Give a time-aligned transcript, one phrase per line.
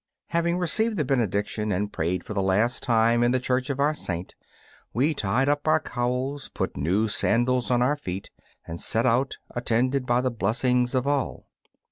[0.29, 3.93] Having received the benediction, and prayed for the last time in the church of our
[3.93, 4.33] Saint,
[4.95, 8.31] we tied up our cowls, put new sandals on our feet,
[8.65, 11.45] and set out, attended by the blessings of all.